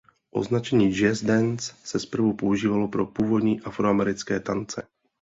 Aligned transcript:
Označení 0.31 0.93
jazz 0.93 1.23
dance 1.23 1.73
se 1.83 1.99
zprvu 1.99 2.33
používalo 2.33 2.87
pro 2.87 3.05
původní 3.05 3.61
afroamerické 3.61 4.39
tance. 4.39 4.87